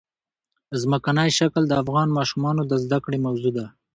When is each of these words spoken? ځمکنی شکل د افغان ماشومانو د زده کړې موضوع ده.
ځمکنی 0.81 1.29
شکل 1.39 1.63
د 1.67 1.73
افغان 1.83 2.07
ماشومانو 2.17 2.61
د 2.65 2.73
زده 2.83 2.97
کړې 3.05 3.17
موضوع 3.25 3.51
ده. 3.57 3.65